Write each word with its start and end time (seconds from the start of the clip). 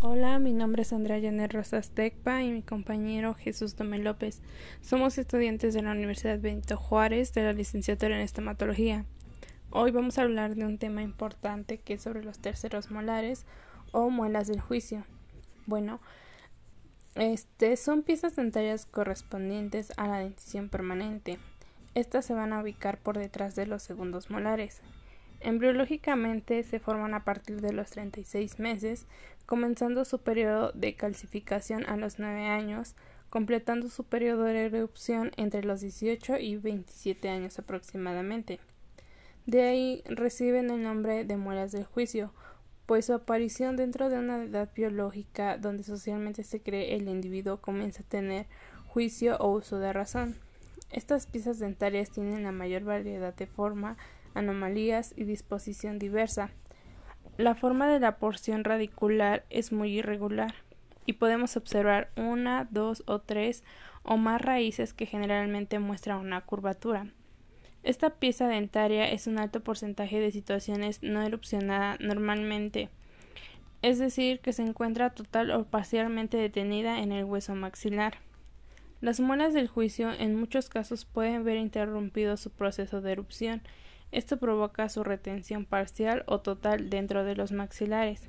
Hola, 0.00 0.38
mi 0.38 0.52
nombre 0.52 0.82
es 0.82 0.92
Andrea 0.92 1.20
Janet 1.20 1.52
Rosas 1.52 1.90
Tecpa 1.90 2.40
y 2.44 2.52
mi 2.52 2.62
compañero 2.62 3.34
Jesús 3.34 3.74
Tomé 3.74 3.98
López. 3.98 4.42
Somos 4.80 5.18
estudiantes 5.18 5.74
de 5.74 5.82
la 5.82 5.90
Universidad 5.90 6.38
Benito 6.38 6.76
Juárez 6.76 7.34
de 7.34 7.42
la 7.42 7.52
licenciatura 7.52 8.14
en 8.14 8.20
estomatología. 8.20 9.06
Hoy 9.70 9.90
vamos 9.90 10.16
a 10.16 10.22
hablar 10.22 10.54
de 10.54 10.64
un 10.64 10.78
tema 10.78 11.02
importante 11.02 11.78
que 11.78 11.94
es 11.94 12.02
sobre 12.02 12.22
los 12.22 12.38
terceros 12.38 12.92
molares 12.92 13.44
o 13.90 14.08
muelas 14.08 14.46
del 14.46 14.60
juicio. 14.60 15.04
Bueno, 15.66 16.00
este 17.16 17.76
son 17.76 18.04
piezas 18.04 18.36
dentarias 18.36 18.86
correspondientes 18.86 19.92
a 19.96 20.06
la 20.06 20.20
dentición 20.20 20.68
permanente. 20.68 21.40
Estas 21.96 22.24
se 22.24 22.34
van 22.34 22.52
a 22.52 22.62
ubicar 22.62 22.98
por 22.98 23.18
detrás 23.18 23.56
de 23.56 23.66
los 23.66 23.82
segundos 23.82 24.30
molares. 24.30 24.80
Embriológicamente 25.40 26.62
se 26.64 26.80
forman 26.80 27.14
a 27.14 27.24
partir 27.24 27.60
de 27.60 27.72
los 27.72 27.90
36 27.90 28.58
meses, 28.58 29.06
comenzando 29.46 30.04
su 30.04 30.18
periodo 30.18 30.72
de 30.72 30.94
calcificación 30.94 31.86
a 31.86 31.96
los 31.96 32.18
9 32.18 32.46
años, 32.46 32.96
completando 33.30 33.88
su 33.88 34.04
periodo 34.04 34.44
de 34.44 34.66
erupción 34.66 35.32
entre 35.36 35.62
los 35.62 35.80
18 35.80 36.38
y 36.38 36.56
27 36.56 37.28
años 37.28 37.58
aproximadamente. 37.58 38.58
De 39.46 39.62
ahí 39.62 40.02
reciben 40.06 40.70
el 40.70 40.82
nombre 40.82 41.24
de 41.24 41.36
muelas 41.36 41.72
del 41.72 41.84
juicio, 41.84 42.32
pues 42.86 43.06
su 43.06 43.12
aparición 43.12 43.76
dentro 43.76 44.08
de 44.08 44.18
una 44.18 44.44
edad 44.44 44.70
biológica 44.74 45.58
donde 45.58 45.84
socialmente 45.84 46.42
se 46.42 46.60
cree 46.60 46.94
el 46.96 47.08
individuo 47.08 47.58
comienza 47.58 48.02
a 48.02 48.06
tener 48.06 48.46
juicio 48.86 49.36
o 49.38 49.52
uso 49.52 49.78
de 49.78 49.92
razón. 49.92 50.36
Estas 50.90 51.26
piezas 51.26 51.58
dentarias 51.58 52.10
tienen 52.10 52.42
la 52.42 52.52
mayor 52.52 52.84
variedad 52.84 53.34
de 53.34 53.46
forma, 53.46 53.98
anomalías 54.38 55.12
y 55.16 55.24
disposición 55.24 55.98
diversa. 55.98 56.50
La 57.36 57.54
forma 57.54 57.88
de 57.88 58.00
la 58.00 58.18
porción 58.18 58.64
radicular 58.64 59.44
es 59.50 59.72
muy 59.72 59.98
irregular 59.98 60.54
y 61.06 61.14
podemos 61.14 61.56
observar 61.56 62.10
una, 62.16 62.66
dos 62.70 63.02
o 63.06 63.20
tres 63.20 63.64
o 64.02 64.16
más 64.16 64.40
raíces 64.40 64.94
que 64.94 65.06
generalmente 65.06 65.78
muestran 65.78 66.18
una 66.18 66.40
curvatura. 66.40 67.12
Esta 67.82 68.10
pieza 68.10 68.48
dentaria 68.48 69.10
es 69.10 69.26
un 69.26 69.38
alto 69.38 69.60
porcentaje 69.60 70.20
de 70.20 70.30
situaciones 70.30 71.02
no 71.02 71.22
erupcionada 71.22 71.96
normalmente, 72.00 72.90
es 73.82 73.98
decir, 73.98 74.40
que 74.40 74.52
se 74.52 74.62
encuentra 74.62 75.10
total 75.10 75.50
o 75.52 75.64
parcialmente 75.64 76.36
detenida 76.36 77.00
en 77.00 77.12
el 77.12 77.24
hueso 77.24 77.54
maxilar. 77.54 78.18
Las 79.00 79.20
muelas 79.20 79.54
del 79.54 79.68
juicio 79.68 80.10
en 80.12 80.34
muchos 80.34 80.68
casos 80.68 81.04
pueden 81.04 81.44
ver 81.44 81.56
interrumpido 81.56 82.36
su 82.36 82.50
proceso 82.50 83.00
de 83.00 83.12
erupción 83.12 83.62
esto 84.12 84.38
provoca 84.38 84.88
su 84.88 85.04
retención 85.04 85.64
parcial 85.64 86.24
o 86.26 86.40
total 86.40 86.90
dentro 86.90 87.24
de 87.24 87.36
los 87.36 87.52
maxilares. 87.52 88.28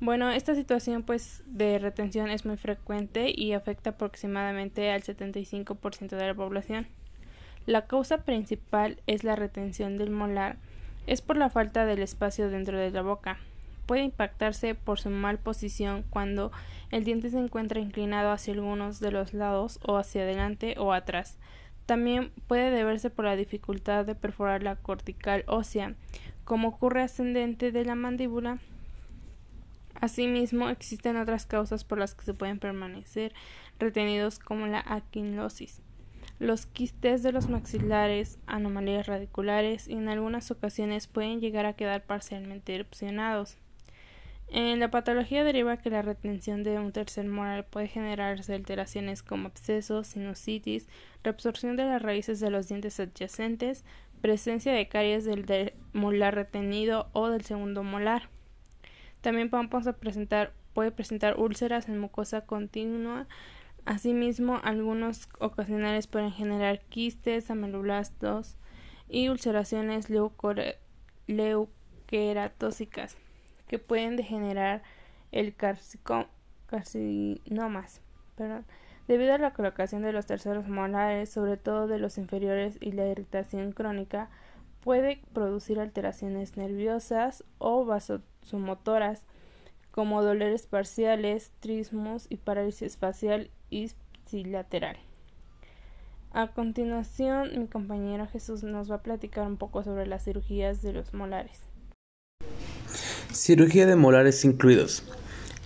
Bueno, 0.00 0.30
esta 0.30 0.54
situación 0.54 1.02
pues 1.02 1.42
de 1.46 1.78
retención 1.78 2.30
es 2.30 2.46
muy 2.46 2.56
frecuente 2.56 3.32
y 3.34 3.52
afecta 3.52 3.90
aproximadamente 3.90 4.92
al 4.92 5.02
75% 5.02 6.16
de 6.16 6.26
la 6.26 6.34
población. 6.34 6.86
La 7.66 7.86
causa 7.86 8.18
principal 8.18 9.02
es 9.06 9.24
la 9.24 9.36
retención 9.36 9.98
del 9.98 10.10
molar. 10.10 10.56
Es 11.06 11.20
por 11.20 11.36
la 11.36 11.50
falta 11.50 11.84
del 11.84 12.00
espacio 12.00 12.48
dentro 12.48 12.78
de 12.78 12.90
la 12.90 13.02
boca. 13.02 13.38
Puede 13.86 14.02
impactarse 14.02 14.74
por 14.74 15.00
su 15.00 15.10
mal 15.10 15.38
posición 15.38 16.04
cuando 16.08 16.52
el 16.90 17.04
diente 17.04 17.28
se 17.30 17.38
encuentra 17.38 17.80
inclinado 17.80 18.30
hacia 18.30 18.54
algunos 18.54 19.00
de 19.00 19.10
los 19.10 19.34
lados 19.34 19.80
o 19.82 19.96
hacia 19.96 20.22
adelante 20.22 20.76
o 20.78 20.92
atrás. 20.92 21.38
También 21.88 22.32
puede 22.46 22.70
deberse 22.70 23.08
por 23.08 23.24
la 23.24 23.34
dificultad 23.34 24.04
de 24.04 24.14
perforar 24.14 24.62
la 24.62 24.76
cortical 24.76 25.42
ósea, 25.46 25.94
como 26.44 26.68
ocurre 26.68 27.00
ascendente 27.00 27.72
de 27.72 27.86
la 27.86 27.94
mandíbula. 27.94 28.58
Asimismo, 29.94 30.68
existen 30.68 31.16
otras 31.16 31.46
causas 31.46 31.84
por 31.84 31.96
las 31.96 32.14
que 32.14 32.26
se 32.26 32.34
pueden 32.34 32.58
permanecer 32.58 33.32
retenidos 33.78 34.38
como 34.38 34.66
la 34.66 34.84
aquilosis, 34.86 35.80
los 36.38 36.66
quistes 36.66 37.22
de 37.22 37.32
los 37.32 37.48
maxilares, 37.48 38.38
anomalías 38.46 39.06
radiculares 39.06 39.88
y 39.88 39.94
en 39.94 40.10
algunas 40.10 40.50
ocasiones 40.50 41.06
pueden 41.06 41.40
llegar 41.40 41.64
a 41.64 41.72
quedar 41.72 42.04
parcialmente 42.04 42.74
erupcionados. 42.74 43.56
En 44.50 44.80
la 44.80 44.90
patología 44.90 45.44
deriva 45.44 45.76
que 45.76 45.90
la 45.90 46.00
retención 46.00 46.62
de 46.62 46.78
un 46.78 46.90
tercer 46.90 47.26
molar 47.26 47.66
puede 47.66 47.86
generarse 47.86 48.54
alteraciones 48.54 49.22
como 49.22 49.48
abscesos, 49.48 50.06
sinusitis, 50.06 50.88
reabsorción 51.22 51.76
de 51.76 51.84
las 51.84 52.00
raíces 52.00 52.40
de 52.40 52.48
los 52.48 52.66
dientes 52.66 52.98
adyacentes, 52.98 53.84
presencia 54.22 54.72
de 54.72 54.88
caries 54.88 55.26
del 55.26 55.74
molar 55.92 56.34
retenido 56.34 57.10
o 57.12 57.28
del 57.28 57.44
segundo 57.44 57.82
molar. 57.82 58.30
También 59.20 59.50
presentar, 60.00 60.54
puede 60.72 60.92
presentar 60.92 61.38
úlceras 61.38 61.86
en 61.90 61.98
mucosa 61.98 62.46
continua. 62.46 63.26
Asimismo, 63.84 64.60
algunos 64.64 65.28
ocasionales 65.40 66.06
pueden 66.06 66.32
generar 66.32 66.80
quistes, 66.86 67.50
ameloblastos 67.50 68.56
y 69.10 69.28
ulceraciones 69.28 70.08
leuqueratóxicas 71.26 73.18
que 73.68 73.78
pueden 73.78 74.16
degenerar 74.16 74.82
el 75.30 75.54
carcinomas. 75.54 76.28
Debido 79.06 79.34
a 79.34 79.38
la 79.38 79.52
colocación 79.52 80.02
de 80.02 80.12
los 80.12 80.26
terceros 80.26 80.68
molares, 80.68 81.30
sobre 81.30 81.56
todo 81.56 81.86
de 81.86 81.98
los 81.98 82.18
inferiores, 82.18 82.76
y 82.80 82.92
la 82.92 83.06
irritación 83.06 83.72
crónica, 83.72 84.30
puede 84.80 85.20
producir 85.32 85.80
alteraciones 85.80 86.56
nerviosas 86.56 87.44
o 87.58 87.84
vasomotoras, 87.84 89.24
como 89.90 90.22
dolores 90.22 90.66
parciales, 90.66 91.52
trismos 91.60 92.26
y 92.28 92.36
parálisis 92.36 92.96
facial 92.96 93.50
y 93.70 93.90
bilateral. 94.30 94.96
A 96.32 96.48
continuación, 96.48 97.58
mi 97.58 97.66
compañero 97.66 98.26
Jesús 98.26 98.62
nos 98.62 98.90
va 98.90 98.96
a 98.96 99.02
platicar 99.02 99.46
un 99.46 99.56
poco 99.56 99.82
sobre 99.82 100.06
las 100.06 100.24
cirugías 100.24 100.82
de 100.82 100.92
los 100.92 101.14
molares. 101.14 101.67
Cirugía 103.32 103.86
de 103.86 103.94
molares 103.94 104.44
incluidos. 104.44 105.02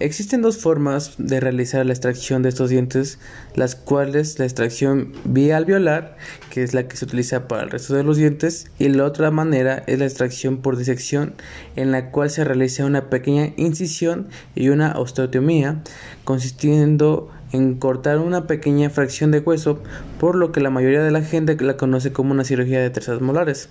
Existen 0.00 0.42
dos 0.42 0.58
formas 0.58 1.14
de 1.18 1.40
realizar 1.40 1.84
la 1.84 1.92
extracción 1.92 2.40
de 2.40 2.50
estos 2.50 2.70
dientes, 2.70 3.18
las 3.56 3.74
cuales 3.74 4.38
la 4.38 4.44
extracción 4.44 5.12
vía 5.24 5.56
alveolar, 5.56 6.16
que 6.50 6.62
es 6.62 6.72
la 6.72 6.86
que 6.86 6.96
se 6.96 7.04
utiliza 7.04 7.48
para 7.48 7.64
el 7.64 7.70
resto 7.70 7.94
de 7.94 8.04
los 8.04 8.16
dientes, 8.16 8.70
y 8.78 8.88
la 8.90 9.04
otra 9.04 9.32
manera 9.32 9.82
es 9.88 9.98
la 9.98 10.04
extracción 10.04 10.58
por 10.58 10.76
disección, 10.76 11.34
en 11.74 11.90
la 11.90 12.12
cual 12.12 12.30
se 12.30 12.44
realiza 12.44 12.84
una 12.86 13.10
pequeña 13.10 13.52
incisión 13.56 14.28
y 14.54 14.68
una 14.68 14.96
osteotomía, 14.96 15.82
consistiendo 16.22 17.32
en 17.50 17.74
cortar 17.74 18.18
una 18.18 18.46
pequeña 18.46 18.90
fracción 18.90 19.32
de 19.32 19.40
hueso, 19.40 19.82
por 20.20 20.36
lo 20.36 20.52
que 20.52 20.60
la 20.60 20.70
mayoría 20.70 21.02
de 21.02 21.10
la 21.10 21.22
gente 21.22 21.56
la 21.60 21.76
conoce 21.76 22.12
como 22.12 22.30
una 22.30 22.44
cirugía 22.44 22.80
de 22.80 22.90
terceras 22.90 23.20
molares. 23.20 23.68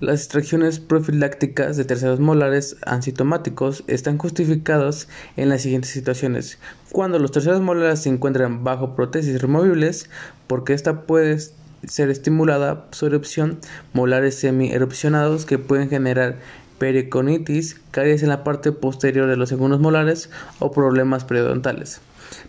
Las 0.00 0.20
extracciones 0.20 0.78
profilácticas 0.78 1.76
de 1.76 1.84
terceros 1.84 2.20
molares 2.20 2.76
asintomáticos 2.86 3.82
están 3.88 4.16
justificadas 4.16 5.08
en 5.36 5.48
las 5.48 5.62
siguientes 5.62 5.90
situaciones. 5.90 6.60
Cuando 6.92 7.18
los 7.18 7.32
terceros 7.32 7.60
molares 7.62 8.02
se 8.02 8.08
encuentran 8.08 8.62
bajo 8.62 8.94
prótesis 8.94 9.42
removibles, 9.42 10.08
porque 10.46 10.72
esta 10.72 11.02
puede 11.02 11.36
ser 11.84 12.10
estimulada 12.10 12.86
su 12.92 13.06
erupción, 13.06 13.58
molares 13.92 14.36
semi-erupcionados 14.36 15.46
que 15.46 15.58
pueden 15.58 15.90
generar 15.90 16.36
periconitis, 16.78 17.80
caries 17.90 18.22
en 18.22 18.28
la 18.28 18.44
parte 18.44 18.70
posterior 18.70 19.28
de 19.28 19.36
los 19.36 19.48
segundos 19.48 19.80
molares 19.80 20.30
o 20.60 20.70
problemas 20.70 21.24
periodontales. 21.24 22.00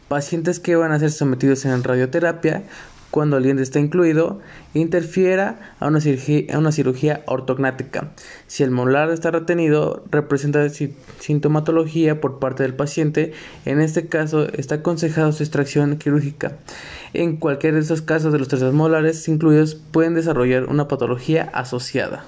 Pacientes 0.08 0.60
que 0.60 0.76
van 0.76 0.92
a 0.92 1.00
ser 1.00 1.12
sometidos 1.12 1.66
en 1.66 1.84
radioterapia 1.84 2.62
cuando 3.12 3.38
el 3.38 3.44
diente 3.44 3.64
está 3.64 3.80
incluido, 3.80 4.40
interfiera 4.74 5.76
a 5.80 5.88
una, 5.88 6.00
cirugía, 6.02 7.24
ortognática. 7.26 8.12
Si 8.48 8.64
el 8.64 8.72
molar 8.72 9.10
está 9.12 9.32
retenido, 9.32 10.04
representa 10.12 10.68
sintomatología 11.20 12.22
por 12.22 12.40
parte 12.40 12.64
del 12.64 12.76
paciente. 12.76 13.34
En 13.66 13.82
este 13.82 14.08
caso, 14.08 14.48
está 14.54 14.76
aconsejada 14.76 15.32
su 15.32 15.44
extracción 15.44 15.98
quirúrgica. 15.98 16.58
En 17.14 17.38
cualquier 17.38 17.74
de 17.74 17.82
estos 17.82 18.02
casos 18.02 18.32
de 18.32 18.40
los 18.40 18.48
terceros 18.48 18.74
molares 18.74 19.28
incluidos 19.28 19.76
pueden 19.76 20.14
desarrollar 20.14 20.66
una 20.66 20.88
patología 20.88 21.50
asociada. 21.54 22.26